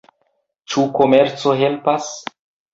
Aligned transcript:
Ĉu 0.73 0.85
komerco 0.97 1.55
helpas? 1.63 2.13